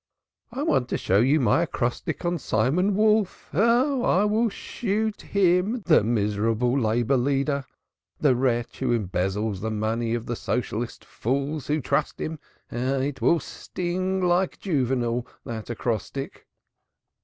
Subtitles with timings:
[0.51, 3.99] "I want to show you my acrostic on Simon Wolf; ah!
[4.01, 7.65] I will shoot him, the miserable labor leader,
[8.19, 12.39] the wretch who embezzles the money of the Socialist fools who trust him.
[12.71, 12.95] Aha!
[12.95, 16.47] it will sting like Juvenal, that acrostic."